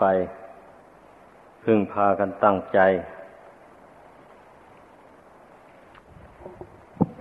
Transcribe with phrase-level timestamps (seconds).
[0.00, 0.04] ไป
[1.64, 2.80] พึ่งพากันตั้งใจ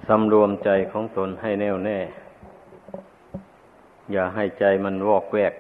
[0.08, 2.00] สำรวมใจของตนให้แน่วแน่
[4.12, 5.54] อย่าให้ใจมันวอกแวก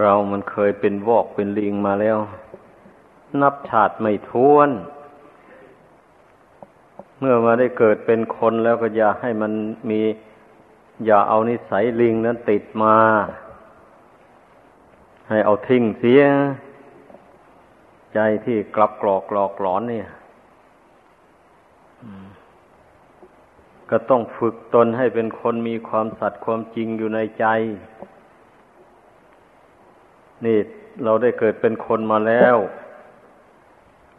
[0.00, 2.18] เรามันเคยเป็นวอกเป็นลิงมาแล้ว
[3.40, 4.70] นับชาติไม่ท้วน
[7.18, 9.52] เมื่อมาได้เกิดเป็นคนแล้วก็อย่าให้มัน
[9.90, 10.00] มี
[11.04, 12.96] อย่าเอานิสัยลิงนั้นติดมา
[15.28, 16.22] ให้เอาทิ้งเสีย
[18.14, 20.08] ใจที่กลับกรอกหลอกหลอนเนี่ย
[23.90, 27.46] ก็ต้องฝึกตนให้เป็นคนมีความสัตย์ความจริงอยู่ในใจ
[30.44, 30.58] นี่
[31.04, 32.56] เราได้เกิดเป็นคนมาแล้ว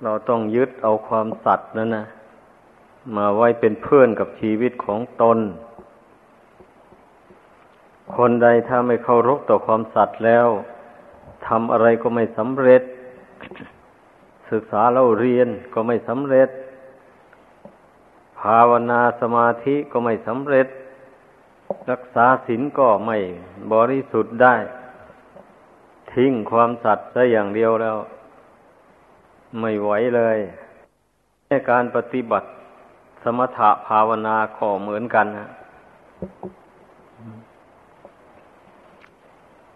[0.04, 2.06] เราต้องยึดเอาความสัตย์นั้นนะ
[3.16, 5.38] มาไว้เป็นเพื่อนกับชีวิตของตน
[8.16, 10.48] คนใดถ้าไม่เคารพต่อความสัตย์แล้ว
[11.48, 12.84] ทำอะไรก็ไม่สำเร็จ
[14.52, 16.50] ศึกษาเล่าเรียนก็ไม่สำเร็จ
[18.42, 20.68] ภาวนาสมาธิก็ไม่สำเร็จ
[21.92, 23.18] รักษาศีลก็ไม่
[23.74, 24.56] บริสุทธิ์ได้
[26.14, 27.98] ทิ้งความสัตย์ได้อย่างเดียวแล้ว
[29.60, 30.38] ไม่ไหวเลย
[31.48, 32.48] ในการปฏิบัติ
[33.24, 35.50] สมถะภาวนาก็เหมือนกันนะ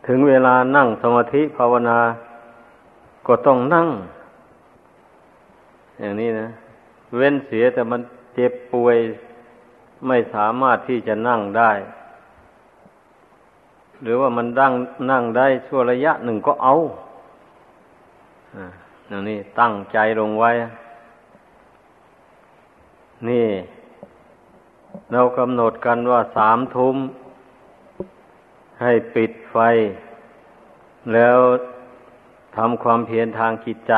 [0.05, 1.99] ถึงเวลานั่งสมาธิภาวนา
[3.27, 3.87] ก็ต้องนั่ง
[5.99, 6.47] อย่างนี้นะ
[7.15, 8.01] เว้นเสียแต่มัน
[8.35, 8.97] เจ็บป่วย
[10.07, 11.71] ไม่สามารถที่จะนั่งได้
[14.03, 14.73] หรือว่ามันนั่ง
[15.11, 16.73] นั่งได้ชั่วระยะหนึ่งก็เอา
[19.07, 20.51] อย่างนี้ตั้งใจลงไว้
[23.27, 23.47] นี่
[25.11, 26.95] เรากำหนดกันว่าสามทุ่ม
[28.81, 29.57] ให้ปิดไฟ
[31.13, 31.37] แล้ว
[32.57, 33.93] ทำความเพียรทางจิตใจ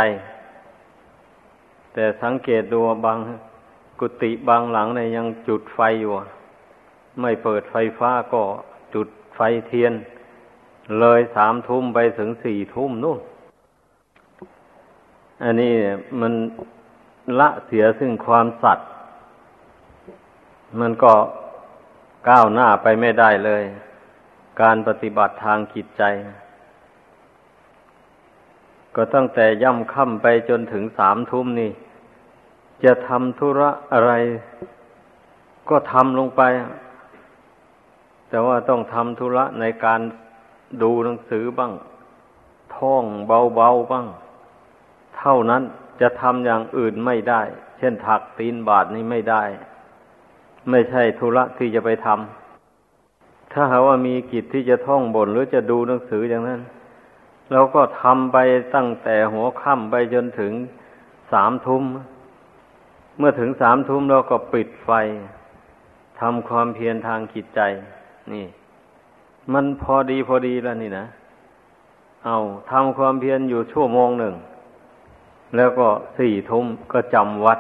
[1.94, 3.18] แต่สังเกตดูบาง
[4.00, 6.12] กุฏิบางหลังเนี่ยยังจุดไฟอยู่
[7.22, 8.44] ไม่เปิดไฟฟ้าก็
[8.94, 9.94] จุดไฟเทียน
[11.00, 13.20] เลยสามทุ่มไปถึงสี่ทุ่มนู่น
[15.44, 15.74] อันนี้
[16.22, 16.34] มัน
[17.40, 18.88] ละเสียซึ่งความสัตย์
[20.80, 21.14] มันก็
[22.30, 23.64] ก้าวหน้าไปไม่ได้เลย
[24.62, 26.04] การปฏิบัติทางจิตใจ
[28.96, 31.72] ก็ตั้งแต่ย่ำค่ำไปจนถึงสามทุ่มนี่
[32.84, 34.14] จะทำธุระอะไร
[35.70, 36.42] ก็ทำลงไป
[38.30, 40.02] แต่ว่าต้องทำธุระในการ
[40.82, 41.72] ดูหนังสือบ้าง
[42.76, 44.08] ท่องเบาๆบ้าง
[45.18, 45.64] เท่านั้น
[46.02, 47.42] จะทำอย่างอื่นไม่ได้
[47.78, 49.44] เช่นถักตีนบาทนี่ไม่ได้
[50.70, 52.41] ไม่ใช่ธุระที่จะไปทำ
[53.52, 56.62] ถ้าหาว่ามีกิจที่จะท่องบทหรือจะดูหนังสืออย่างนั้น
[57.52, 58.38] เราก็ทำไป
[58.76, 60.54] ตั้งแต่หัวค่ำไปจนถึง
[61.32, 61.84] สามทุ่ม
[63.18, 64.90] เมื่อถึงสามทุ่มเราก็ปิดไฟ
[66.20, 67.62] ทำความเพียรทางจิตใจ
[68.34, 68.46] นี่
[69.54, 71.06] มันพอดีพอดีแล้วนี่นะ
[72.26, 72.38] เอา
[72.72, 74.36] ทำความเพียรอยู่ชั่วโมงหนึ่ง
[75.56, 75.88] แล้วก็
[76.18, 77.60] สี่ทุ่มก็จำวัด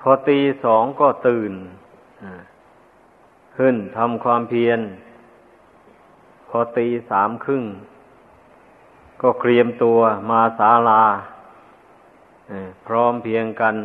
[0.00, 1.52] พอตีสองก็ตื่น
[3.60, 4.80] ขึ้นทำความเพียร
[6.48, 7.64] พอตีสามครึ่ง
[9.20, 9.98] ก็เตรียมตัว
[10.30, 11.02] มาศาลา
[12.86, 13.76] พร้อมเพียงกัน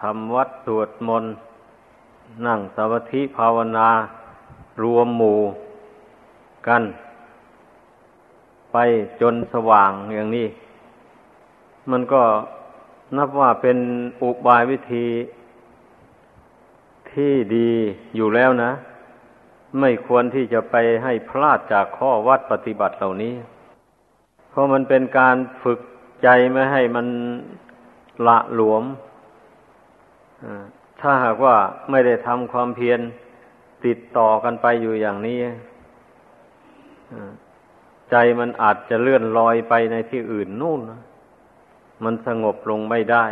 [0.00, 1.32] ทำวัดสวดมนต์
[2.46, 3.88] นั่งสมาธิภาวนา
[4.82, 5.38] รวมหมู่
[6.68, 6.82] กัน
[8.72, 8.76] ไป
[9.20, 10.46] จนสว่างอย่างนี้
[11.90, 12.22] มันก็
[13.16, 13.78] นับว่าเป็น
[14.22, 15.06] อุบายวิธี
[17.14, 17.70] ที่ดี
[18.16, 18.72] อยู่แล้วนะ
[19.80, 23.34] ไม่ควรที่จะไปให้พลาดจากข้อวัดปฏิบัติเหล่านี้
[24.50, 25.80] เพราะมันเป็นการฝึก
[26.22, 27.06] ใจไม่ให้มัน
[28.26, 28.82] ละหลวม
[31.00, 31.56] ถ้าหากว่า
[31.90, 33.00] ไม่ได้ทำความเพียร
[33.84, 35.38] ติดต่อกันไปอยู่อย่างนี้
[38.10, 40.80] ใจมันอาจจะเลื่อนลอยไปในที่อื่นนู่น
[42.04, 43.26] มันสงบลงไม่ได้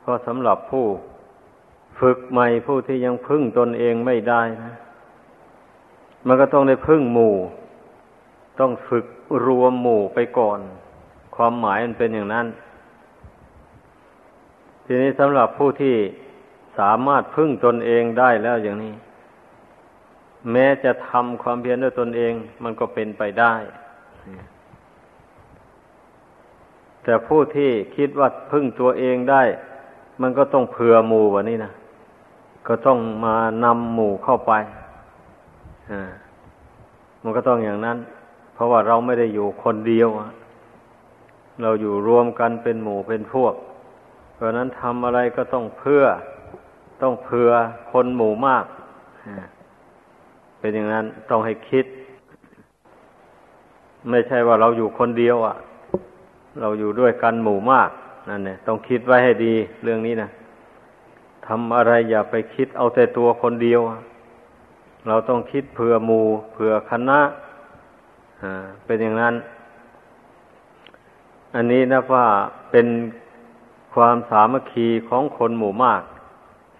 [0.00, 0.86] เพราะสำหรับผู้
[2.00, 4.74] ฝึกใหม่ผู้ที่ยังพึ่งตนเองไม่ได้นะ
[6.26, 7.34] มันก็ต้องได้พึ่งหมู่
[8.60, 9.06] ต้องฝึก
[9.46, 10.58] รวมหมู่ไปก่อน
[11.36, 12.46] ความหมายมันเป็นอย่างนั้น
[14.84, 15.96] ทีนี้สำหรับผู้ที่
[16.78, 18.94] สามารถพึ่งตนเองได้แล้วอย่างนี้
[20.52, 22.32] แม้จะทำความเพียรด้วยตนเอง
[22.64, 23.54] มันก็เป็นไปได้
[27.04, 29.42] แต่ผู้ที่คิดว่าพึ่งตัวเองได้
[30.22, 31.72] มันก็ต้องเผื่อหมู่วะนี่นะ
[32.66, 33.34] ก็ต้องมา
[33.64, 34.52] นำหมู่เข้าไป
[37.22, 37.98] มันก็ต้องอย่างนั้น
[38.54, 40.08] เพราะว่าเราไม่ได้อยู่คนเดียว
[41.62, 43.54] เราอยู่รวมกันเป็นหมู่เป็นพวก
[44.34, 46.04] เพราะนั้นทำอะไรก็ต้องเพื่อ
[47.02, 47.50] ต้องเผื่อ
[47.92, 48.64] คนหมู่มาก
[50.60, 51.86] เป็นอย่างนั้นต้องให้คิด
[54.10, 55.56] ไม่ใช่ว่าเราอยู่คนเดียว อะ
[56.60, 57.90] เราอยู่ด้วยกันหมู่มาก
[58.28, 60.28] นั่นเนี่ยต้องคิดไว้ให้ดีเรื่องนี้นะ
[61.46, 63.80] ทำอะไรอย่าไปคิดเอาแต่ตัวคนเดียว
[65.06, 66.20] เราต้องคิดเผื่อหมู
[66.52, 67.20] เผื่อคณะ
[68.84, 69.34] เป็นอย่างนั้น
[71.54, 72.26] อันนี้นะว่า
[72.70, 72.86] เป็น
[73.94, 76.02] ความสามัคคีของคนหมู่มาก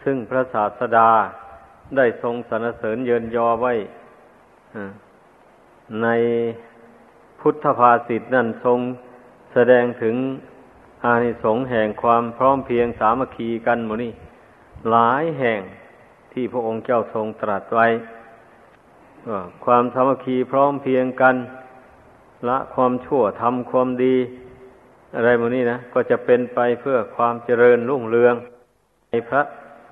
[0.02, 1.11] ซึ่งพระศาสดา
[1.96, 3.72] ได้ทรงสรรเสริญเยินยอไว้
[6.02, 6.06] ใน
[7.40, 8.78] พุทธภาษิตนั่นทรง
[9.52, 10.14] แสดงถึง
[11.04, 14.12] อานิสงส์แห่งความพร้อมเพียงสามัคคีกันหมดนี่
[14.90, 15.60] หลายแห่ง
[16.32, 17.86] ที่พระองค์เจ้าทรงตรัสไว้
[19.64, 21.34] ความสามัคคีพร้อมเพียงกัน
[22.48, 24.16] ละความชั่วทำความดี
[25.16, 28.34] อะไรหมนี้นะก็จะเป็นไปเพื่อความเจริญรุ่งเรือง
[29.08, 29.42] ในพระ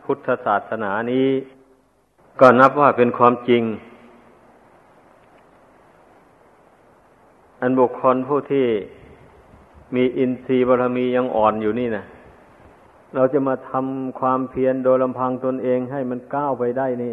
[0.04, 1.28] พุทธศาสนานี้
[2.40, 3.62] ก็นับว่าเป็นความจริง
[7.60, 8.66] อันบุคคลผู้ที่
[9.94, 12.04] มีอินทรีย์บารมียังอ่อนอยู่นี่นะ
[13.14, 17.12] เราจะมาทำความเพียรโดยลำพังตนเองให้มันก้าวไปได้นี่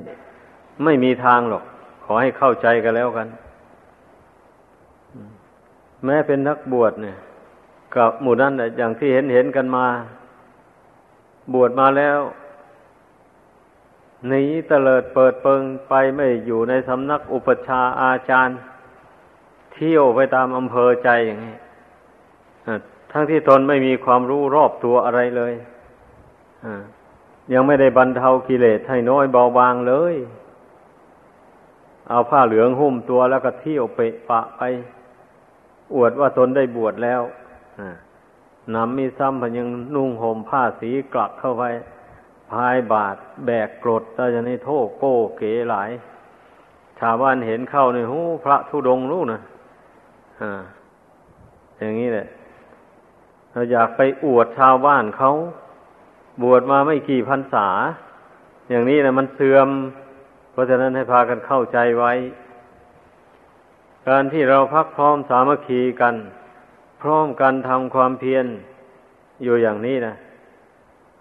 [0.84, 1.63] ไม่มีทางหรอก
[2.04, 3.28] ขอให้เข้าใจกันแล้วกัน
[6.06, 7.18] แม้เป็นนักบวชเนี่ย
[7.95, 9.86] กับหมู่นั้นอย่างที่เห็นเห็นกันมา
[11.54, 12.19] บวชมาแล้ว
[14.28, 18.57] หนีเตลิดเปิดเปิงไปไม่อยู่ในสำนักอุปชาอาจารย์
[19.74, 21.56] เที่ยวไปตามอำเภอใจอย่างนี้
[23.12, 25.54] ทั้งที่ตนไม่มีความรู้รอบตัวอะไรเลย
[27.54, 30.15] ยังไม่ได้บรรเทากิเลสให้น้อยเบาบางเลย
[32.10, 34.62] เอาผ้าเหลืองหุ้มตัวแล้วก็เที่ยวเปะปะไป
[35.95, 37.21] อวดว่าตนได้บวชแล้ว
[38.75, 41.63] นำมีซ้ำพันยังนุ่งห่มผ้าสีกลักเข้าไป
[42.51, 45.89] พายบาทแบกกรดตาจะในโทษโก้เก๋หลาย
[47.00, 49.39] ชาวบ้านเห็นเข้าในหูพระทุดงรู้นะ
[50.42, 50.62] อ่า
[51.80, 52.27] อย่างนี้แหละ
[53.51, 55.31] เราอยากไปอวดชาวบ้านเขา
[56.41, 57.68] บวชมาไม่กี่พรรษา
[58.69, 59.69] อย่างนี้นะมันเสื่อม
[60.51, 62.13] เพราะฉะนั้นให้พากันเข้าใจไว้
[64.07, 66.15] การที่เราพักพร้อมสามัคคีกัน
[67.01, 68.45] พร้อมกันทำความเพียร
[69.44, 70.13] อยู่อย่างนี้นะ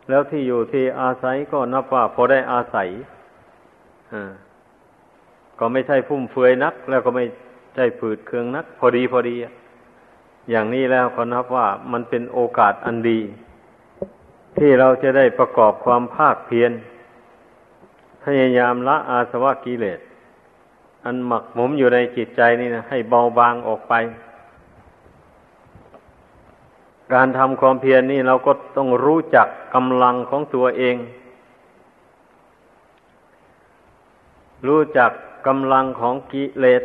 [0.09, 2.89] แล้วที่อยู่ที่อาศัยก็นับว่าพอได้อาศัย
[5.59, 7.25] ก็ไม่ใช่ฟุ่มเฟือยนัก แล้วก็ไม่
[7.75, 9.37] ใช่ฝืดเคืองนัก พอดีพอดี
[10.51, 13.21] อย่างนี้แล้วก็นับว่ามันเป็นโอกาสอันดี
[14.59, 16.73] ที่เราจะได้ประกอบความภาคเพียร
[18.25, 20.01] พยายามละอาสวะกิเลส
[21.05, 23.95] อันหมักหมมอยู่ในจิตใจนี่นะให้เบาบางออกไป
[27.13, 30.97] การทำความเพียรนนี่เราก็ต้องรู้จักกำลังของตัวเอง
[34.67, 35.11] รู้จัก
[35.47, 36.83] กำลังของกิเลส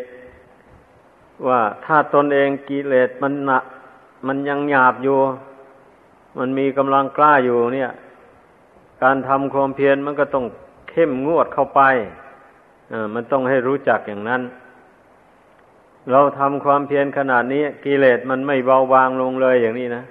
[1.47, 3.63] ว่าถ้าตนเองกิเลสมันหนัก
[4.27, 5.19] มันยังหยาบอยู่
[6.39, 7.91] มันมีกำลังกล้าอยู่เนี่ย
[9.03, 10.45] การทำความเพียรมันก็ต้อง
[10.89, 11.81] เข้มงวดเข้าไป
[13.13, 14.41] มันต้องให้รู้จักอย่างนั้น
[16.11, 20.03] เราทำความเพียรขนาดนี้กิเลสมันไม่เบาบางลงเลยอย่างนี้นะ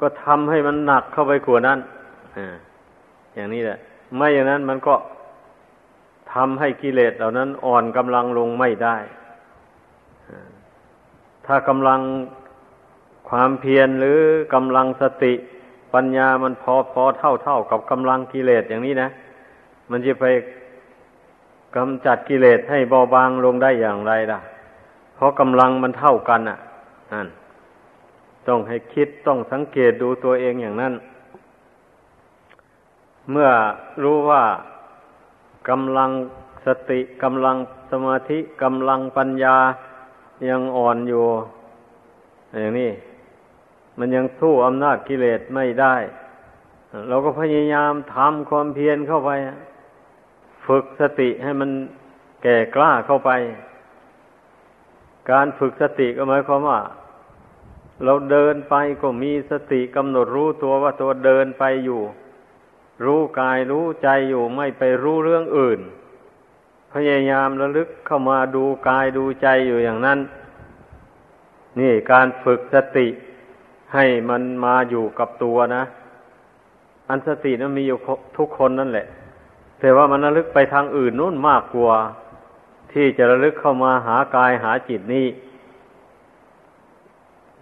[0.00, 1.78] ก็ทำให้มันหนักเข้าไปกว่านั้น
[2.36, 2.38] อ
[3.34, 3.78] อย่างนี้แหละ
[4.16, 4.94] ไม่อย่างนั้นมันก็
[6.32, 8.96] ทำให้กิเลสเหล่านั้นอ่อนกำลังลงไม่ได้
[11.46, 12.00] ถ้ากำลัง
[13.28, 14.18] ความเพียรหรือ
[14.54, 15.32] กำลังสติ
[15.94, 19.08] ปัญญามันพอพอเท่าเท่ากับกำลังกิเลสอย่างนี้นะ
[19.90, 20.26] มันจะไป
[21.76, 24.40] กำจัดกิเลสให้เบาบางลงได้อย่างไรล่ะ
[25.14, 26.58] เพราะกำลังมันเท่ากันอะ
[27.12, 27.28] นั่น
[28.48, 30.94] ต้องให้คิดต้องสังเกตดูตัวเองอย่างนั้น
[33.30, 33.50] เมื่อ
[34.02, 34.42] รู้ว่า
[35.68, 36.10] กำลัง
[36.66, 37.56] สติกำลัง
[37.90, 39.56] สมาธิกำลังปัญญา
[40.48, 41.24] ยังอ่อนอยู่
[42.60, 42.90] อย่างนี้
[43.98, 45.96] มันยังสู้อำนาจกิเลสไม่ได้
[47.08, 49.30] เราก็พยายามทำความเพียรเข้าไป
[50.66, 51.70] ฝึกสติให้มัน
[52.42, 53.30] แก่กล้าเข้าไป
[55.30, 56.80] การฝึกสติก็หมายความว่า
[58.04, 62.02] เราเดินไปก็มีสติกำหนดรู้ตัวว่าตัวเดินไปอยู่
[63.04, 65.80] รู้กายรู้ใจอยู่ไม่ไปรู้เรื่องอื่น
[66.92, 70.18] พยายามระลึกเข้ามาดูกายดูใจอยู่อย่างนั้น
[71.78, 73.06] นี่การฝึกสติ
[73.94, 75.82] ให้มันมาอยู่กับตัวนะ
[77.08, 77.98] อันสตินั้นมีอยู่
[78.38, 79.06] ทุกคนนั่นแหละ
[79.80, 81.94] แต่ว่ามันระลึกไปทางอื่นนู่นมากกว่า
[82.92, 85.26] ที่จะระลึกเข้ามาหากายหาจิตนี้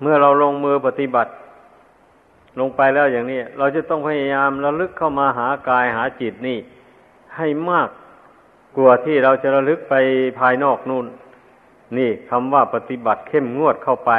[0.00, 1.30] เมื่อเราลงมือปฏิบัติ
[2.60, 6.58] ลงไปแล้วอย่างนี้ เราจะต้องพยายามระลึกเข้ามาหากายหาจิตนี่
[7.36, 7.88] ให้มาก
[8.78, 9.94] กว่าที่เราจะระลึกไป
[10.38, 11.06] ภายนอกนู่น
[11.98, 14.12] นี่คำว่าปฏิบัติเข้มงวดเข้าไป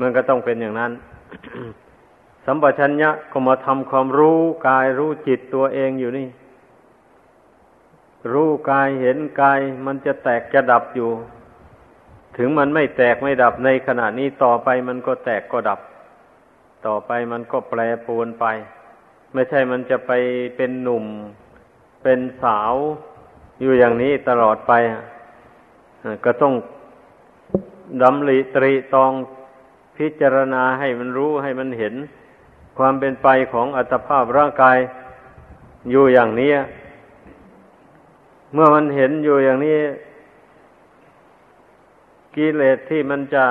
[0.00, 0.92] มันก็ต้องเป็นอย่างนั้น
[2.46, 6.28] สัมปชัญญะก็มาทำความรู้กายรู้จิตตัวเองอยู่นี่
[8.32, 11.10] รู้กายเห็นกายมันจะแตกจะดับอยู่
[12.36, 15.80] ถึงมันไม่แตกไม่ดับในขณะนี้ต่อไปมันก็แตกก็ดับ
[16.86, 18.46] ต่อไปมันก็แปรปรวนไป
[19.32, 20.12] ไม่ใช่มันจะไป
[20.56, 21.04] เป็นหนุ่ม
[22.02, 22.74] เป็นสาว
[23.60, 24.72] อยู่อย่างนี้ตลอดไป
[26.24, 26.54] ก็ต้อง
[28.02, 29.12] ดำริตรีตอง
[29.96, 31.94] พิจารณาให้มันรู้ให้มันเห็น
[32.78, 34.78] ความเป็นไปของอัตภาพร่างกาย
[35.90, 36.50] อยู่อย่างนี้
[38.52, 39.78] เมื่อมันเห็นอยู่อย่างนี้
[42.34, 43.44] กิเลสที่มันจะ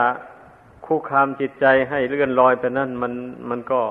[0.86, 3.14] คุกคามจิตใจให้เลื่อนลอยไปนั่นมัน
[3.50, 3.82] มันก็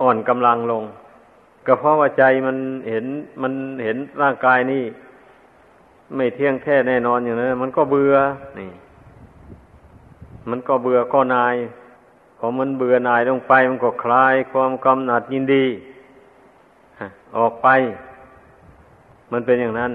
[0.00, 0.84] อ่อนกำลังลง
[1.66, 2.56] ก็เพราะว่าใจมัน
[2.90, 3.04] เห็น
[3.42, 3.52] มัน
[3.84, 4.84] เห็นร่างกายนี่
[6.16, 8.14] ไม่เที่ยงแท้แน่นอนอย่างนั้นมันก็เบื่อ
[8.58, 8.70] นี่
[10.50, 11.54] มันก็เบื่อก็นาย
[12.38, 15.64] พอมันเบื่อนายลงไป มันก็คลายความกำหนัดยินดี
[17.36, 17.68] ออกไป
[19.32, 19.92] มันเป็นอย่างนั้น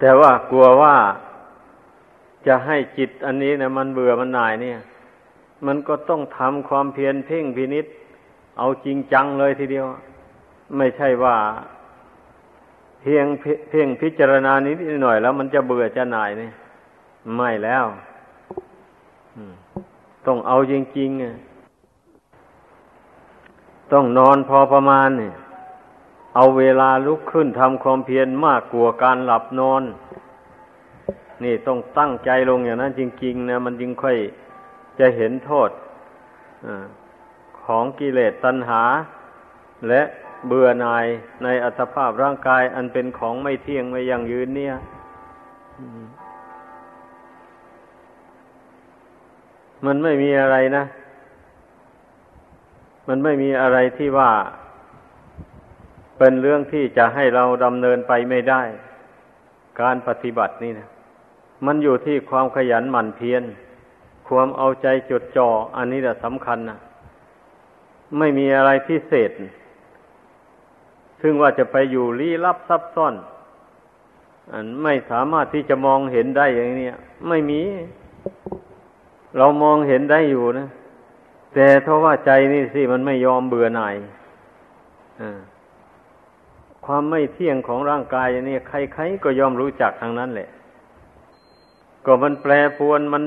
[0.00, 0.96] แต่ว่ากลัวว่า
[2.46, 4.78] จะให้จิตอันนี้นะมันเบื่อมันนายเนี่ย
[5.66, 7.86] มันก็ต้องทำความเพียรเพ่งพินิษ
[8.58, 9.86] เอาจริงจังเลยทีเดียว
[10.76, 11.36] ไม่ใช่ว่า
[13.00, 13.26] เพียง
[13.68, 16.52] เพียงพิจารณานิดหน่อยแล้วมันจะเบื่อจะหน่ายเนี่ย
[17.36, 17.84] ไม่แล้ว
[20.26, 25.34] ต้องเอาจริงๆต้องนอนพอประมาณเนี่ย
[26.34, 29.82] เอาเวลาลุกขึ้นทำความเพียรมากกว่าการหลับนอน
[31.44, 34.16] นี่ต้องตั้งใจลงอย่างนั้นจริงๆนะมันจึงค่อย
[34.98, 35.70] จะเห็นโทษ
[36.66, 36.68] อ
[37.64, 38.82] ของกิเลสตัณหา
[39.88, 40.02] และ
[40.46, 41.06] เบื่อหน่าย
[41.42, 44.74] ในอัตภาพร่างกายอันเป็นของไม่เที่ยงไม่ยั่งยืนเนี่ย
[49.84, 50.84] มันไม่มีอะไรนะ
[53.08, 54.30] มันไม่มีอะไรที่ว่า
[56.18, 58.62] เป็นเรื่องที่จะให้เราดำเนินไปไม่ได้
[59.80, 60.88] การปฏิบัตินี่นะ
[61.66, 63.42] มันอยู่ที่ความขยันหมั่นเพียร
[64.28, 66.78] ความเอาใจจดจ่ออันนี้แหละสำคัญนะ
[68.18, 69.30] ไม่มีอะไรพิเศษ
[71.22, 73.14] ซึ่งว่าจะไปอยู่ลี้ลับซับซ้อน
[74.52, 76.88] อันไม่สามารถที่จะมองเห็นได้อย่างนี้
[77.28, 77.60] ไม่มี
[79.36, 80.68] เรามองเห็นได้อยู่นะ
[81.54, 83.96] แต่เพราะว่าใจนี่สิมันไม่ยอมเบื่อหน่าย
[86.84, 90.48] ความไม่เที่ยงของร่างกายนี่ใครๆก็ยอมรู้จักทางนั้นแหละ
[92.06, 93.24] ก็มันแปรปวนมัน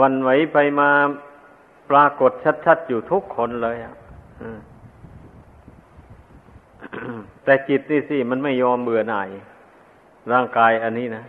[0.00, 0.90] วันไหวไปมา
[1.90, 2.32] ปรากฏ
[2.66, 3.94] ชัดๆอยู่ทุกคนเลยอะ
[7.44, 9.28] แต่จิตนี่สิมันไม่ยอมเบื่อหน่าย
[10.32, 11.24] ร่างกายอันนี้นะ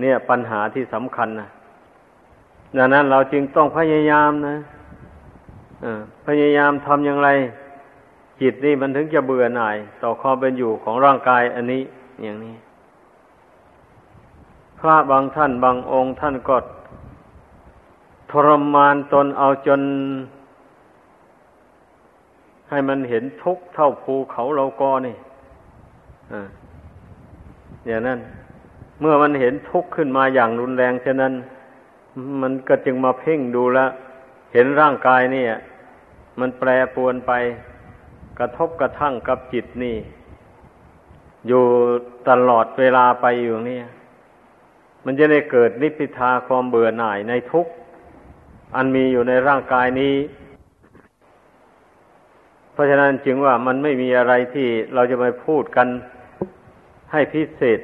[0.00, 1.48] เนี่ยปัญหาที่สำคัญนะ
[2.76, 4.56] ดังนั้นเราจึงต้องพยายามนะ
[6.26, 7.28] พยายามทำอย่างไร
[8.40, 11.82] จิตนี่มันถึงจะเบื่อหน่าย ต่อความเป็นอยู่ของร่างกายอันนี้
[12.22, 12.54] อย่างนี้
[14.78, 16.56] พระบางท่านบางองค์ท่านก็
[18.30, 19.80] ทรมานตนเอาจน
[22.70, 25.16] ให้มันเห็นทุกข์เท่าภูเขาเรากอนี่
[27.86, 28.18] อย่างนั้น
[29.00, 31.32] เมื่อมันเห็นทุกข์ขึ้นมาอย่างรุนแรงฉะนั้น
[32.42, 33.78] มันก็จึงมาเพ่งดูแล
[34.52, 35.44] เห็นร่างกายนี่
[36.40, 37.32] มันแปรปวนไป
[38.38, 39.96] กระทบกระทั่งกับจิตนี่
[41.48, 41.64] อยู่
[42.28, 43.80] ตลอดเวลาไปอยู่นี่
[45.04, 47.66] มันจะได้เกิดนิพพิทาความเบื่อหน่ายในทุก
[48.76, 50.14] อันมีอยู่ในร่างกายนี้
[52.72, 55.88] เพราะฉะนั้นจึงว่ามันไม่มีอะไรที่เราจะไปพูดกัน
[57.12, 57.80] ให้พิเศษ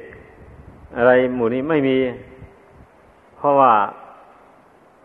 [0.97, 1.99] อะไรหมู่นี้ไม่มี
[3.37, 3.73] เพราะว่า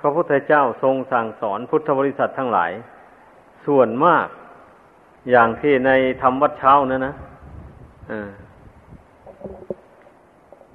[0.07, 2.71] ระพุทธเจ้าทรงสั่งสอนพุทธบริษัททั้งหลาย
[3.65, 4.27] ส่วนมาก
[5.31, 7.13] อย่างที่ในธรรมวัดเช้านะนะ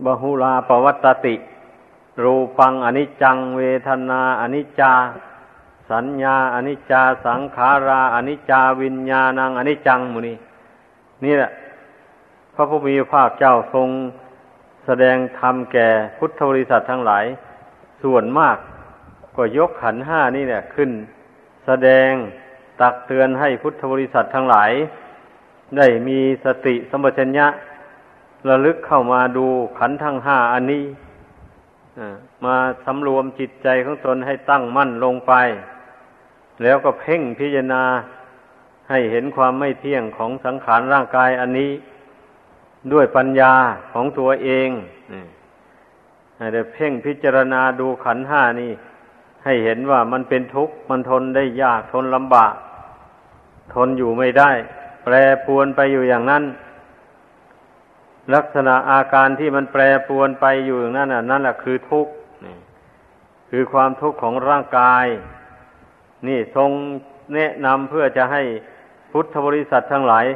[0.04, 1.34] บหุลาปวัตติ
[2.22, 4.92] รูปังอนิจจัง เวทนาอนิจจา
[5.90, 10.34] สัญญาอนิจจา สังขาราอนิจจา วิญญาณังอนิจจังมุนี
[11.24, 11.50] นี่แหละ
[12.54, 13.88] พระผู้มีพระเจ้าทรง
[14.84, 17.24] แสดงธรรมแก่พุทธบริษัททั้งหลาย
[18.02, 18.56] ส่วนมาก
[19.36, 20.90] ก็ยกขันห้านี่เนี่ยขึ้น
[21.66, 22.10] แสดง
[22.80, 24.72] ตักเตือนให้พุทธบริษัททั้งหลาย
[25.76, 27.46] ได้มีสติสมปชัญญะ
[28.48, 29.46] ระลึกเข้ามาดู
[29.78, 30.84] ขันทั้งห้าอันนี้
[32.44, 35.32] มาสำรวมจิตใจของตนให้ตั้งมั่นลงไป
[36.62, 37.84] แล้วก็เพ่งพิจารณา
[38.90, 41.70] ให้เห็นความไม่เที่ยงของสังขารร่างกายอันนี้
[42.92, 43.54] ด้วยปัญญา
[43.92, 44.68] ของตัวเอง
[46.36, 48.72] ให้ได้เพ่งพิจารณาดูขันห้านี่
[49.44, 52.54] ให้เห็นว่ามันเป็นทุกข์ มันทนได้ยากทนลำบาก
[53.74, 54.50] ทนอยู่ไม่ได้
[55.04, 55.14] แปร
[55.46, 56.44] ปวนไปอยู่อย่างนั้น
[58.34, 62.12] ลักษณะอาการที่มันแปรปวนไปอยู่อย่างนั้นนั่นแหละคือทุกข์
[63.50, 65.06] คือความทุกข์ของร่างกาย
[66.26, 66.70] นี่ทรง
[67.34, 68.42] แนะนำเพื่อจะให้
[69.12, 70.26] พุทธบริษัททั้งหลาย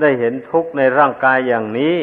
[0.00, 1.98] ได้เห็นทุกข์ในร่างกายอย่างนี้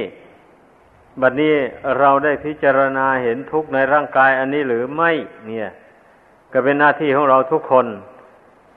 [1.22, 1.56] บัดนี้
[2.00, 5.12] เราได้พิจารณาเห็นทุกข์ในร่างกายอันนี้หรือไม่
[5.48, 5.70] เนี่ย
[6.54, 7.86] ก็เป็นหน้าที่ของเราทุกคน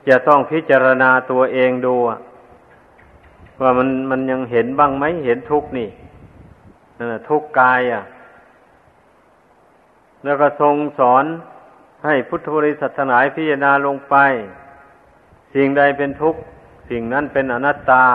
[0.09, 1.95] จะต้องพิจารณาตัวเองดู
[3.61, 5.89] ว่ามันมันยังเห็นบ้างไหมเห็นทุกนี่
[6.97, 8.03] นั่นทุกกายอะ
[10.23, 11.25] แล้วก็ทรงสอน
[12.05, 14.15] ให้พุทธบริษัททั้งหลายพิจารณาลงไป
[15.53, 16.39] สิ่งใดเป็นทุกข์
[16.89, 18.05] สิ่งนั้นเป็นอนัตตา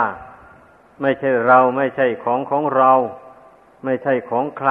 [1.00, 2.92] ไม่ใช่เราไม่ใช่ของของเรา
[3.84, 4.70] ไม่ใช่ของใคร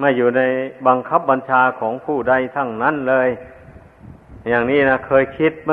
[0.00, 0.42] ไม่อยู่ใน
[0.86, 3.28] บังคับบัญชาของผู้ใดทั้งนั้นเลย
[4.48, 5.72] อย่างนี้นะเคยคิดไหม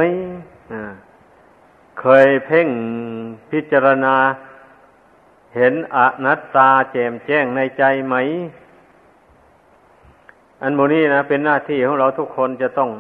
[2.02, 2.70] เคยเพ่ง
[3.52, 4.16] พิจารณา
[5.56, 8.16] เห็นอนัตตาแจ่มแจ้งในใจไหม
[10.62, 12.92] อันโมนี้นะเป็นหน้าที่ของเราทุกคนจะต้อง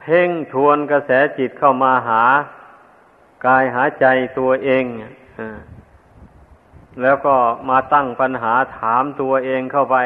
[0.00, 2.22] เพ่งทวนกระแสจิตเข้ามาหา
[3.46, 4.06] กายหาใจ
[4.38, 4.84] ตัวเอง
[5.38, 5.58] อ่า
[7.02, 7.34] แล้วก็
[7.70, 9.96] มาตั้งปัญหาถามตัวเองเข้าไป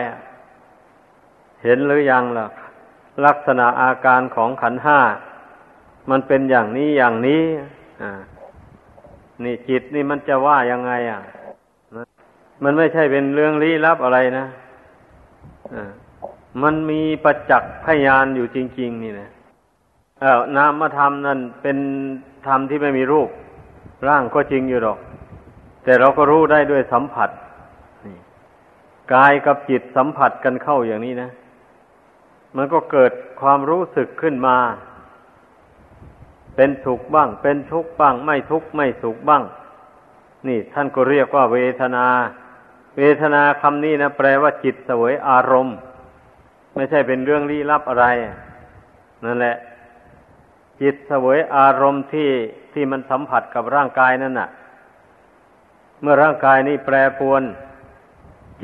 [1.63, 2.47] เห็นหรือยังล่ะ
[3.27, 4.99] ลักษณะอาการของขันห้า
[6.11, 7.43] มันเป็นอย่างนี้อย่างนี้
[8.03, 8.13] อ่า
[9.45, 11.21] นี่จิตนี่มันจะว่ายังไง อะ
[12.63, 14.47] มันไม่ใช่เป็นเรื่องลี้ลับอะไรนะ
[15.75, 15.91] อ่า
[16.63, 19.29] มันมีประจักษ์พยานอยู่จริง ๆ นี่นะ
[20.21, 21.79] เออนามธรรมนั่นเป็น
[22.47, 23.29] ธรรมที่ไม่มีรูป
[24.09, 24.99] ร่างก็จริงอยู่หรอก
[25.87, 27.31] แต่เราก็รู้ได้ด้วยสัมผัส
[29.15, 31.31] กายกับจิตสัมผัสกันเข้าอย่างนี้นะ
[32.57, 34.57] มันก็เกิดความรู้สึกขึ้นมา
[36.57, 39.43] เป็นสุขบ้าง เป็นทุกข์บ้าง ไม่ทุกข์ไม่สุขบ้าง
[40.49, 42.07] นี่ท่านก็เรียกว่าเวทนา
[42.97, 45.77] เวทนาคำนี้นะแปลว่าจิตเสวยอารมณ์
[46.75, 48.07] ไม่ใช่เป็นเรื่องลี้ลับอะไร
[49.25, 49.57] นั่นแหละ
[50.81, 52.31] จิตเสวยอารมณ์ที่
[52.73, 54.49] ที่มันสัมผัสกับร่างกายนั่นน่ะ
[56.01, 57.43] เมื่อร่างกายนี้แปรปวน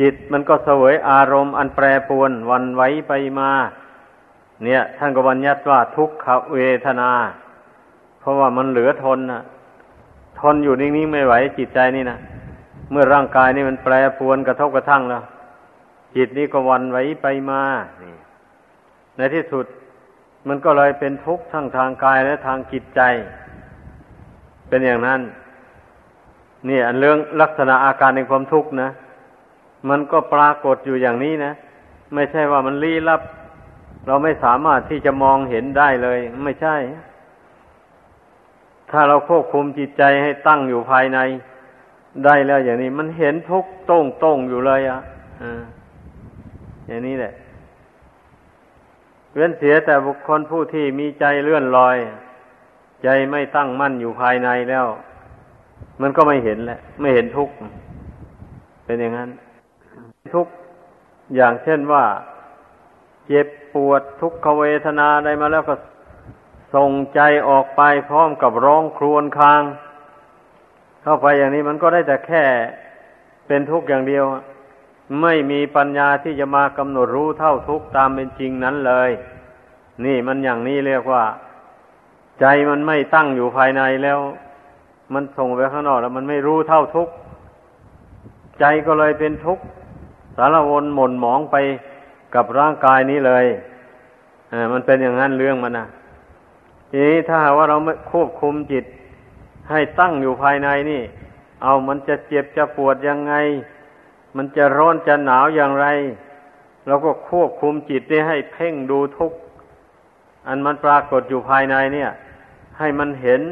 [0.01, 3.51] จิตมันก็เสวยอารมณ์อันแปรปวนวันไหวไปมา
[4.65, 7.11] เนี่ยท่านก็บัญญัติว่าทุกขเวทนา
[8.21, 9.43] เพราะว่ามันเหลือทนนะ
[10.41, 12.19] ทนอยู่นิ่งๆไม่ไหวจิตใจนี่นะ
[12.91, 15.23] เมื่อร่างกายนี่มันแปรปวนกระทบกระทั่งแล้ว
[16.17, 17.63] จิตนี้ก็วันไหวไปมา
[19.17, 19.67] ในที่สุด
[20.49, 23.01] มันก็เลยเป็นทุกข์ทั้งทางกายและทางจิตใจ
[24.69, 25.21] เป็นอย่างนั้น
[26.69, 28.91] นี่อันเรื่องลักษณะอาการในความทุกข์นะ
[29.89, 31.53] มันก็ปรากฏอยู่อย่างนี้นะ
[32.15, 33.21] ไม่ใช่ว่ามันลี้ลับ
[34.07, 36.77] เราไม่สามารถที่จะมองเห็นได้เลย ไม่ใช่
[38.91, 41.19] ถ้าเราควบคุมจิตใจให้ตั้งอยู่ภายใน
[42.25, 45.01] ได้แล้วอย่างนี้ มันเห็นทุกข์ต้งต้งอยู่เลยอะ
[45.43, 45.63] อ่า
[46.87, 47.33] อย่างนี้แหละ
[49.35, 51.97] เว้นเสียแต่บุคคลผู้ที่มีใจเลื่อนลอย
[53.05, 54.87] ใจไม่ตั้งมั่นอยู่ภายในแล้ว
[56.03, 57.55] มันก็ไม่เห็นแหละ ไม่เห็นทุกข์
[58.85, 59.31] เป็นอย่างนั้น
[60.35, 60.53] ทุกข์
[61.37, 62.05] อย่างเช่นว่า
[63.27, 65.75] เจ็บปวดทุกขเวทนาได้มาแล้วก็
[66.75, 69.63] ส่งใจออกไปพร้อมกับร้องครวญคราง
[71.03, 72.45] เข้าไปอย่างนี้มันก็ได้แต่แค่
[73.47, 74.25] เป็นทุกข์อย่างเดียว
[75.23, 79.11] ไม่มีปัญญาที่จะมากำหนดรู้เท่าทุกข์ตามเป็นจริงนั้นเลย
[80.05, 81.25] นี่มันอย่างนี้เรียกว่า
[82.41, 84.19] ใจมันไม่ตั้งอยู่ภายในแล้ว
[85.15, 87.13] มันส่งไปข้างนอกแล้วมันไม่รู้เท่าทุกข์
[88.61, 89.65] ใจก็เลยเป็นทุกข์
[90.37, 91.57] สารวนหม่นหมองไป
[92.35, 93.45] กับร่างกายนี้เลย
[94.53, 95.87] อ่ามันเป็นอย่างนั้นเรื่องมันนะ
[96.91, 98.85] ทีนี้ถ้าว่าเราไม่ควบคุมจิต
[99.71, 101.03] ให้ตั้งอยู่ภายในนี่
[101.63, 103.35] เอามันจะเจ็บจะปวดยังไง
[104.37, 105.87] มันจะร้อนจะหนาวอย่างไร
[106.87, 109.39] เราก็ควบคุมจิตนี้ให้เพ่งดูทุกข์
[110.47, 112.11] อันมันปรากฏอยู่ภายในเนี่ย
[112.83, 113.43] ให้มันเห็น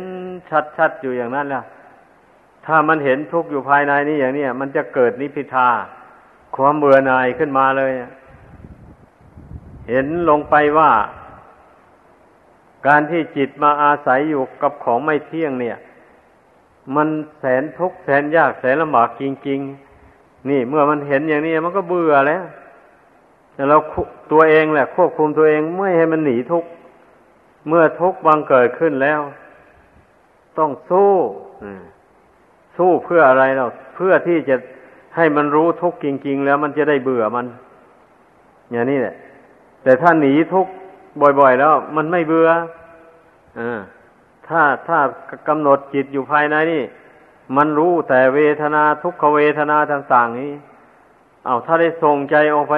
[0.77, 1.64] ชัดๆอยู่อย่างนั้นแล้ว
[2.66, 5.69] ถ้ามันเห็นทุกข์อยู่ภายในนี้อย่างนี้มันจะเกิดนิพพิทา
[6.57, 7.93] ความเบื่อหน่ายขึ้นมาเลย
[9.88, 10.90] เห็นลงไปว่า
[12.87, 15.77] การที่จิตมาอาศัยอยู่กับของไม่เที่ยงเนี่ย
[16.97, 19.61] มันแสนทุกข์แสนยากแสนลำบากจริง
[20.05, 22.43] ๆ นี่เมื่อมันเห็นอย่างนี้มันก็เบื่อแล้ว
[23.55, 23.77] แต่เรา
[24.33, 26.69] ตัวเองแหละ ควบคุมตัวเองไม่ให้มันหนีทุกข์
[27.68, 29.20] เมื่อทุกข์บังเกิดขึ้นแล้ว
[30.59, 31.12] ต้องสู้
[32.77, 34.57] สู้เพื่ออะไรเราเพื่อที่จะ
[35.16, 37.46] ให้มันรู้ทุกข์จริง ๆ แล้วมันจะได้เบื่อมัน
[38.70, 39.14] อย่างนี้แหละ
[39.83, 40.73] แต่ถ้าหนีทุกข์
[41.40, 42.49] บ่อย ๆ แล้ว มันไม่เบื่อ
[43.59, 43.61] อ
[44.49, 44.99] ถ้าถ้า
[45.49, 46.83] กำหนดจิตอยู่ภายในนี่
[47.57, 50.53] มันรู้แต่เวทนาทุกขเวทนาต่างๆนี้
[51.46, 52.77] เอาถ้าได้ส่งใจออกไป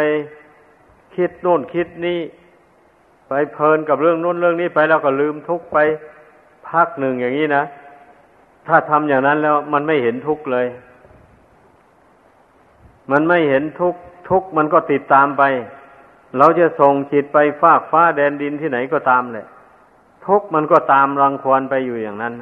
[1.16, 2.18] คิดโน่นคิดนี่
[3.32, 5.78] ไปเพลินกับเรื่องโน้นเรื่องนี้ไปแล้วก็ลืมทุกไป
[6.68, 7.64] พักหนึ่งอย่างนี้นะ
[8.66, 10.66] ถ้าทำอย่างนั้นแล้วมันไม่เห็นทุกเลย
[13.12, 13.94] มันไม่เห็นทุก
[14.30, 15.42] ทุกมันก็ติดตามไป
[16.38, 19.46] เราจะส่งจิตไปฟากฟ้าแดนดินที่ไหนก็ตามแหละ
[20.26, 22.34] ทุกมันก็ตามรังควานไปอยู่อย่างนั้น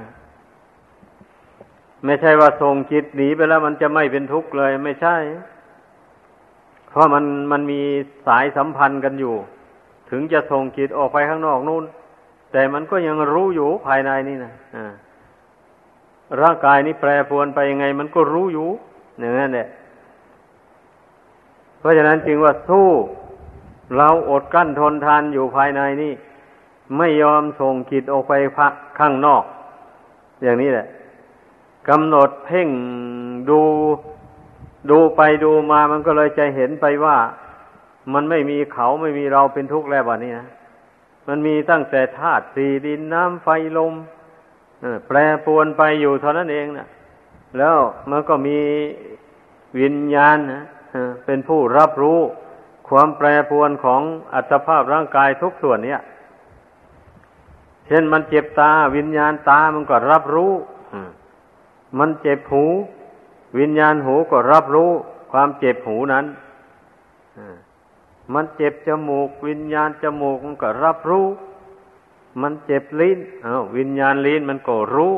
[2.05, 5.17] ไม่ใช่ว่าส่งจิตหนีไปแล้วมันจะไม่เป็นทุกข์เลย ไม่ใช่
[6.91, 7.81] เพราะมันมันมี
[8.27, 9.35] สายสัมพันธ์กันอยู่
[10.11, 11.85] ถึงจะส่งจิตออกไปข้างนอกนู่น
[12.53, 14.93] แต่มันก็ยังรู้อยู่ภายในนี่นะอ่า
[16.41, 18.69] ร่างกายนี้แปรปรวนไปยังไง มันก็รู้อยู่
[19.19, 19.69] อย่างนั้นแหละ
[21.79, 22.89] เพราะฉะนั้นจึงว่าสู้
[23.97, 26.13] เราอดกั้นทนทานอยู่ภายในนี่
[26.97, 29.43] ไม่ยอมส่งจิตออกไปพักข้างนอก
[30.43, 30.87] อย่างนี้แหละ
[31.89, 32.69] กำหนดเพ่ง
[33.51, 33.61] ดู
[34.91, 37.17] ดูไปดูมามันก็เลยจะเห็นไปว่า
[38.15, 40.49] มันไม่มีเขาไม่มีเราเป็นทุกข์แล้ววันนี้นะ
[41.29, 43.95] มันมีตั้งแต่ธาตุสี่ดินน้ำไฟลม
[45.07, 46.87] แปรปวนไปอยู่เท่านั้นเองนะ
[47.59, 47.77] แล้ว
[48.11, 48.59] มันก็มี
[49.81, 50.63] วิญญาณนะ
[51.25, 52.19] เป็นผู้รับรู้
[52.89, 54.03] ความแปรปวนของ
[54.35, 56.01] อัตภาพร่างกายทุกส่วนเนี่ย
[57.87, 60.53] เช่นมันเจ็บตาวิญญาณตามันก็รับรู้
[61.99, 62.65] มันเจ็บหู
[63.59, 64.91] วิญญาณหูก็รับรู้
[65.33, 66.27] ความเจ็บหูนั้น
[68.35, 71.27] มันเจ็บจมูก วิญญาณจมูกมันก็รับรู้
[72.43, 75.15] มันเจ็บลิ้นอาวิญญาณลิ้นมันก็รู้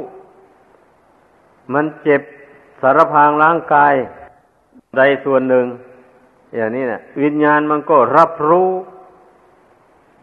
[1.73, 2.23] มันเจ็บ
[2.81, 3.95] สารพางร่างกาย
[4.97, 5.67] ใดส่วนหนึ่ง
[6.55, 8.69] อย่างนี้นะวิญญาณมันก็รับรู้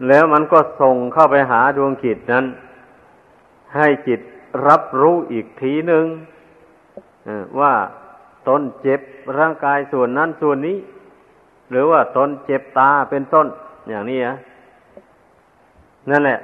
[0.08, 2.46] แล้วมันก็ส่งเข้าไปหาดวงจิตนั้น
[3.76, 4.22] ให้จิต
[4.68, 6.06] รับรู้อีกทีหนึ่ง
[7.60, 7.74] ว่า
[8.48, 9.02] ตนเจ็บ
[9.38, 10.78] ร่างกายส่วนนั้นส่วนนี้
[11.72, 13.48] หรือว่าตนเจ็บตาเป็นต้น
[13.90, 14.36] อย่างนี้อะ
[16.10, 16.40] นั่นแหละ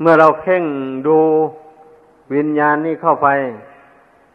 [0.00, 0.64] เมื่อเราเข่ง
[1.06, 1.18] ดู
[2.34, 3.28] วิญญาณนี้เข้าไป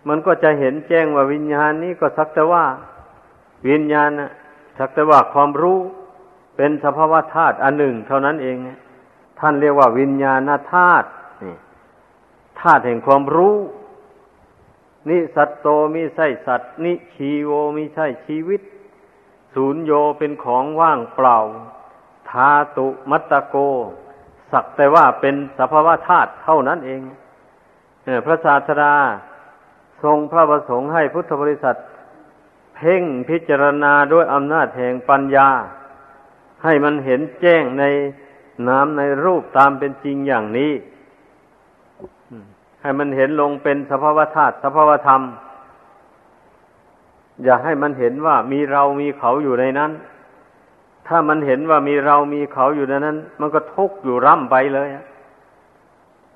[0.07, 2.65] มันก็จะเห็นแจ้งว่าวิญญาณนี้ก็สักแต่ว่า
[3.69, 4.09] วิญญาณ
[4.77, 5.79] สักแต่ว่าความรู้
[6.55, 8.57] เป็นสภาวะธาตุอันหนึ่ง เท่านั้นเอง
[9.39, 11.07] ท่านเรียกว่าวิญญาณธาตุ
[12.61, 13.55] ธาตุแห่งความรู้
[15.09, 18.61] นิสัตโตมิใช่สัตว์ นิชีโวมิใช่ชีวิต
[19.53, 21.37] ศูนย์โยเป็นของว่างเปล่า
[22.29, 23.55] ธาตุมัตตโก
[24.51, 27.01] สักแต่ว่าเป็นสภาวะธาตุเท่านั้นเอง
[28.25, 28.95] พระศาสดา
[30.03, 31.75] ทรงพระประสงค์ให้พุทธบริษัท
[32.75, 35.49] เพ่งพิจารณาด้วยอำนาจแห่งปัญญา
[36.63, 37.83] ให้มันเห็นแจ้งใน
[38.67, 40.71] น้ำในรูปตามเป็นจริงอย่างนี้
[42.85, 45.21] ให้มันเห็นลงเป็นสภาวธาตุสภาวธรรม
[47.43, 49.91] อย่าให้มันเห็นว่ามีเรามีเขาอยู่ในนั้น
[51.07, 54.89] ถ้ามันเห็นว่ามีเรามีเขาอยู่ในนั้น มันก็ทุกข์อยู่ร่ำไปเลย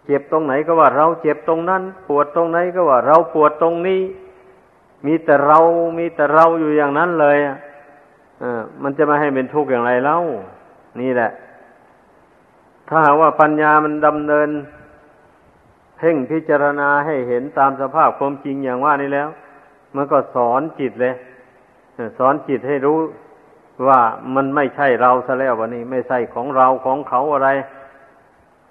[0.06, 4.02] เจ็บตรงไหนก็ว่าเราเจ็บตรงนั้น ปวดตรงไหนก็ว่าเราปวดตรงนี้
[5.06, 5.60] มีแต่เรา
[5.98, 7.58] มีแต่เราอยู่อย่างนั้นเลยอะ
[8.84, 10.18] มันจะมาให้เป็นทุกข์อย่างไรเล่า
[11.00, 11.32] นี่แหละ
[12.88, 14.50] ถ้าหากว่าปัญญามันดำเนิน
[16.00, 19.30] เพ่งพิจารณาให้เห็นตามสภาพความจริงอย่างว่านี้แล้ว
[19.96, 21.16] มันก็สอนจิตเลย
[22.18, 23.00] สอนจิตให้รู้
[23.88, 24.00] ว่า
[24.36, 27.50] มันไม่ใช่เราซะแล้ววันนี้ ไม่ใช่ของเราของเขาอะไร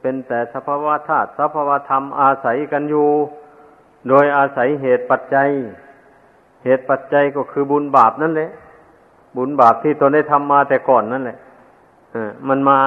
[0.01, 3.09] เป็นแต่สภาวะธาตุสภาวะธรรมอาศัยกันอยู่
[4.09, 5.49] โดยอาศัยเหตุปัจจัย
[6.65, 8.51] เหตุปัจจัยก็คือบุญบาปนั่นแหละ
[9.37, 11.39] บุญบาปที่ตนได้ทำมาแต่ก่อนนั่นแหละ
[12.49, 12.79] มันมา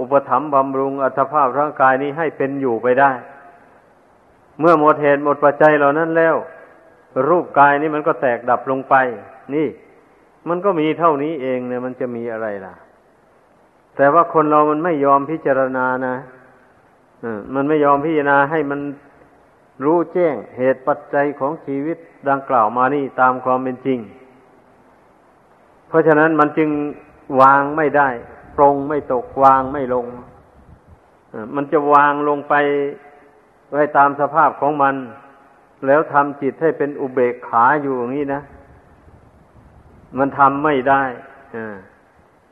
[0.00, 3.10] อุปถัมภ์บำรุงอัตภาพร่างกายนี้ให้เป็นอยู่ไปได้
[4.60, 6.36] เมื่อหมดเหตุหมดปัจจัยเหล่านั้นแล้ว
[7.28, 8.94] รูปกายนี้มันก็แตกดับลงไป
[9.54, 9.68] นี่
[10.48, 12.74] มันก็มีเท่านี้เองเนี่ย มันจะมีอะไรล่ะ
[13.96, 16.16] แต่ว่าคนเรามันไม่ยอมพิจารณานะ
[17.54, 18.80] มันไม่ยอมพิจารณาให้มัน
[19.84, 23.98] รู้แจ้งเหตุปัจจัยของชีวิตดังกล่าวมานี่ตามความเป็นจริง
[25.88, 26.70] เพราะฉะนั้นมันจึง
[27.40, 28.08] วางไม่ได้
[28.56, 30.06] ปรงไม่ตกวางไม่ลง
[31.54, 32.54] มันจะวางลงไป
[33.72, 34.94] ไว้ตามสภาพของมัน
[35.86, 38.42] แล้วทำจิตให้เป็นอุเบกขาอยู่อย่างนี้นะ
[40.18, 41.02] มันทำไม่ได้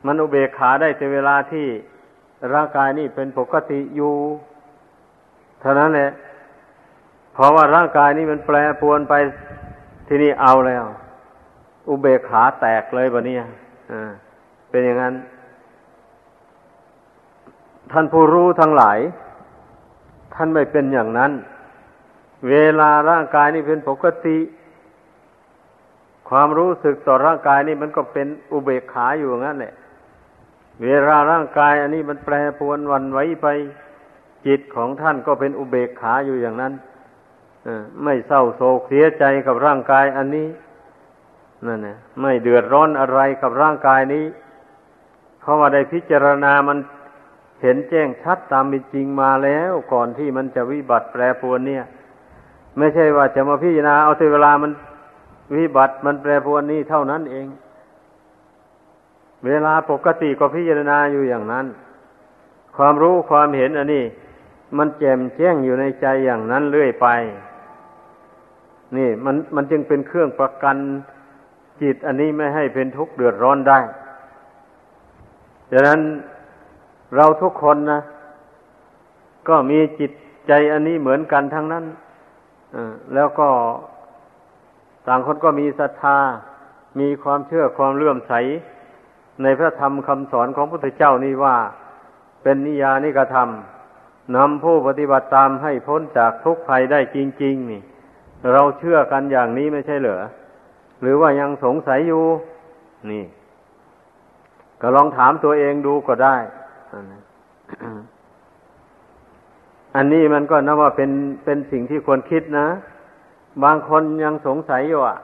[0.05, 1.65] มันอุเบกขาได้แต่เวลาที่
[2.53, 4.13] ร่างกายนี่เป็นปกติอยู่
[5.61, 6.11] เท่านั้นแหละ
[7.33, 9.13] เพราะว่าร่างกายนี่มันแปรปรวนไป
[10.07, 10.83] ที่นี่เอาแล้ว
[11.89, 13.43] อุเบกขาแตกเลยบะเนี่ย
[14.69, 15.15] เป็นอย่างนั้น
[17.91, 18.99] ท่านผู้รู้ทั้งหลาย
[20.37, 21.31] ท่านไม่เป็นอย่างนั้น
[22.49, 24.37] เวลาร่างกายนี่เป็นปกติ
[26.29, 29.73] ความรู้สึกต่อร่างกายนี่มันก็เป็นอุเบกขาอยู่งั้นแหละ
[30.83, 33.47] เวลาร่างกาย อันนี้มันแปรปรวนวันไหวไป
[34.47, 36.73] จิตของท่านก็เป็นอุเบกขาอยู่อย่างนั้น
[38.03, 40.47] ไม่เศร้าโศกเสียใจกับร่างกายอันนี้
[41.65, 44.25] นั่นนะไม่เดือดร้อนอะไรกับร่างกายนี้
[45.41, 46.77] เพราะว่าได้พิจารณามัน
[47.61, 51.83] เห็นแจ้งชัดตามเป็นจริงมาแล้วก่อนที่มันจะวิบัติแปรปรวนเนี่ย
[52.77, 54.71] ไม่ใช่ว่าจะมาพิจารณาเอาแต่เวลามัน
[55.55, 57.47] วิบัติมันแปรปรวนนี่เท่านั้นเอง
[59.45, 61.65] เวลาปกติก็พิจารณาอยู่อย่างนั้น
[62.77, 64.03] ความรู้ความเห็นอันนี้
[64.77, 67.07] มันแจ่มแจ้งอยู่ในใจอย่างนั้นเรื่อยไป
[68.97, 70.77] นี่มันมันจึงเป็นเครื่องประกัน
[71.81, 73.79] จิตอันนี้ไม่ให้เป็นทุกข์เดือดร้อนได้
[75.71, 75.99] ดังนั้น
[77.15, 78.01] เราทุกคนนะ
[79.49, 80.11] ก็มีจิต
[80.47, 81.85] ใจอันนี้เหมือนกันทั้งนั้น
[83.13, 83.49] แล้วก็
[85.07, 86.17] ต่างคนก็มีศรัทธา
[86.99, 88.33] มีความเชื่อความเลื่อมใส
[89.43, 91.57] ในพระธรรมคำสอนของพระพุทธเจ้านี่ว่า
[92.43, 97.81] เป็นนิยานิกระทำนำผู้ปฏิบัติตามให้พ้นจากทุกข์ภัยได้จริง ๆ นี่
[98.53, 100.17] เราเชื่อกันอย่างนี้ไม่ใช่เหรอ
[101.01, 102.25] หรือว่ายังสงสัยอยู่
[103.11, 103.25] นี่
[104.81, 106.35] ก็ลองถามตัวเองดูก็ได้
[109.95, 111.11] อันนี้มันก็นับว่าเป็น
[111.43, 112.67] เป็นสิ่งที่ควรคิดนะ
[113.63, 115.17] บางคนยังสงสัยอยู่อะ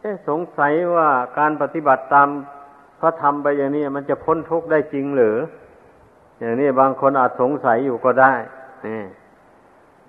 [0.00, 2.28] เอ๊ะสงสัยว่าการปฏิบัติตาม
[3.00, 5.36] พระธรรมไปอย่างนี้มันจะพ้นทุกข์ได้จริงหรือ
[6.38, 8.32] อย่างนี้บางคนอาจสงสัยอยู่ก็ได้
[8.86, 9.02] นี่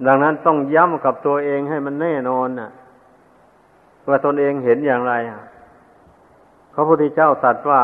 [0.06, 2.70] ดังนั้นต้องย้ำกับตัวเองให้มันแน่นอนน่ะ
[4.10, 5.14] ว่าตนเองเห็นอย่างไร
[6.74, 7.82] พระพุทธเจ้าตรัสว่า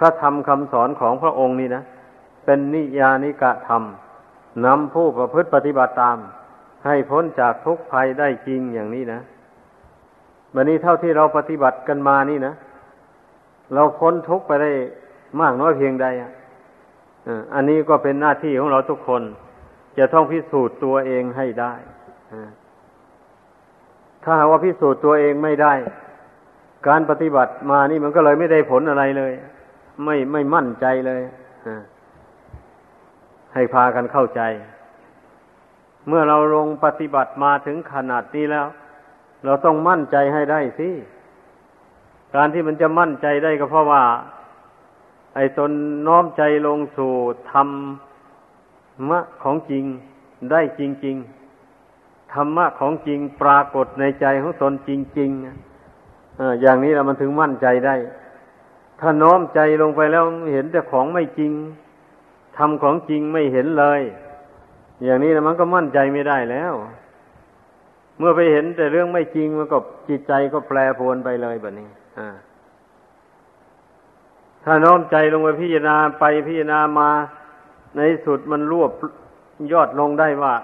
[0.00, 1.82] พระธรรมคำสอนของพระองค์นี่นะ
[2.44, 3.82] เป็นนิยานิกะธรรม
[4.64, 6.18] นำผู้ประพฤติปฏิบัติตาม
[6.86, 9.20] ให้พ้นจากทุกภัยได้จริงอย่างนี้นะ
[10.54, 12.54] วันนี้เท่าที่เราปฏิบัติกันมานี่นะ
[13.74, 14.72] เราพ้นทุกไปได้
[15.40, 16.06] มากน้อยเพียงใด
[17.54, 19.22] อันนี้ก็เป็นหน้าที่ของเราทุกคน
[19.98, 21.74] จะต้องพิสูจน์ตัวเองให้ได้
[24.24, 25.74] ถ้าหากว่าพิสูจน์ตัวเองไม่ได้
[26.88, 29.32] การปฏิบัติมานี่มันก็เลยไม่ได้ผลอะไรเลย
[30.04, 31.22] ไม่ไม่มั่นใจเลย
[33.54, 34.42] ให้พากันเข้าใจ
[36.08, 38.66] เมื่อเราลงปฏิบัติมาถึงขนาดนี้แล้ว
[39.44, 40.88] เราต้องมั่นใจให้ได้สิ
[42.34, 44.02] การที่มันจะมั่นใจได้ก็เพราะว่า
[45.34, 45.70] ไอ้ตน
[46.06, 47.12] น้อมใจลงสู่
[47.52, 47.68] ธรร
[49.08, 49.84] มะของจริง
[50.50, 51.16] ได้จริง
[51.74, 57.94] ๆ ธรรมะของจริงปรากฏในใจของตนจริงๆอย่างนี้เรามันถึงมั่นใจได้
[59.00, 61.52] ถ้าน้อมใจลงไปแล้วเห็นแต่ของไม่จริง
[62.56, 64.00] ทำของจริงไม่เห็นเลย
[65.04, 66.74] อย่างนี้นะมันก็มั่นใจไม่ได้แล้ว
[68.18, 71.88] เมื่อไปเห็นแต่เรื่องไม่จริงมันก็จิตใจก็แปรปรวนไปเลยแบบนี้
[74.64, 77.10] ถ้าน้อมใจลงไปพิจารณาไปพิจารณามา
[77.96, 78.90] ในสุดมันรวบ
[79.72, 80.54] ยอดลงได้ว่า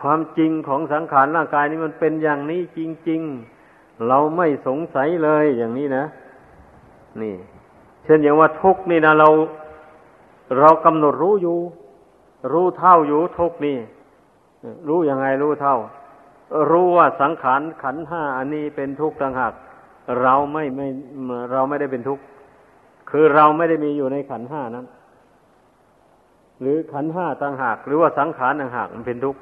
[0.00, 3.20] ความจริงของสังขารร่างกายนี้มันเป็นอย่างนี้จริง
[3.62, 6.04] ๆ เราไม่สงสัยเลยอย่างนี้นะ
[7.22, 7.34] นี่
[8.04, 9.28] เช่นอย่างว่าทุกนี่นะเรา
[10.58, 11.58] เรากำหนดรู้อยู่
[12.52, 13.78] รู้เท่าอยู่ทุกนี่
[14.88, 15.76] รู้ยังไงรู้เท่า
[16.70, 19.52] รู้ว่าสังขารขันห้าอันนี้เป็นทุกข์ต่างหาก
[20.22, 20.86] เราไม่ไม่
[21.52, 22.22] เราไม่ได้เป็นทุกข์
[23.10, 24.86] คือเราไม่ได้มีอยู่ในขันห้านั้น
[26.60, 29.40] หรือขันห้าต่างหาก หรือว่าสังขารต่างหากมันเป็นทุกข์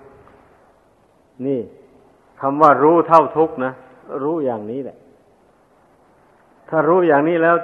[1.46, 1.61] นี่
[2.40, 3.72] คำว่ารู้เท่าทุกนะ
[4.22, 4.96] รู้อย่างนี้แหละ
[6.68, 7.57] ถ้ารู้อย่างนี้แล้ว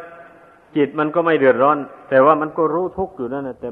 [0.79, 1.79] จิตมันก็ไม่เดือดร้อน
[2.11, 3.69] แต่ว่ามันก็รู้ทุกข์อยู่นั่นนะแต่